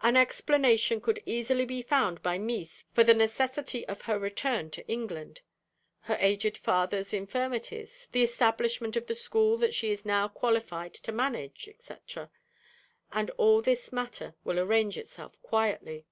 [0.00, 4.84] An explanation could easily be found by 'Mees' for the necessity of her return to
[4.88, 5.42] England:
[6.00, 11.12] her aged father's infirmities, the establishment of the school that she is now qualified to
[11.12, 12.32] manage, etc.
[13.12, 16.04] and all this matter will arrange itself quietly.